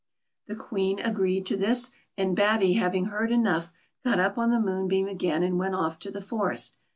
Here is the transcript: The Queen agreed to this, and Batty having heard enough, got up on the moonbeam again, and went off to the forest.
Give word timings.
The 0.47 0.55
Queen 0.55 0.97
agreed 0.99 1.45
to 1.45 1.55
this, 1.55 1.91
and 2.17 2.35
Batty 2.35 2.73
having 2.73 3.05
heard 3.05 3.31
enough, 3.31 3.71
got 4.03 4.19
up 4.19 4.35
on 4.35 4.49
the 4.49 4.59
moonbeam 4.59 5.07
again, 5.07 5.43
and 5.43 5.59
went 5.59 5.75
off 5.75 5.99
to 5.99 6.09
the 6.09 6.21
forest. 6.21 6.79